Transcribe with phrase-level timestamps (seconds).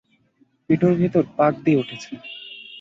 [0.65, 2.11] পেটের ভেতর পাক দিয়ে উঠছে।